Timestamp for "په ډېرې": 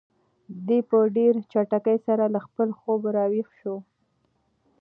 0.89-1.41